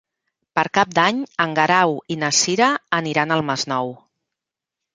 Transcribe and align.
Per 0.59 0.63
Cap 0.77 0.95
d'Any 0.99 1.19
en 1.45 1.53
Guerau 1.59 1.93
i 2.15 2.19
na 2.23 2.33
Cira 2.39 2.71
aniran 3.03 3.37
al 3.39 3.47
Masnou. 3.53 3.97